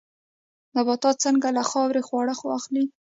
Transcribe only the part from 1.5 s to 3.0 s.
له خاورې خواړه اخلي؟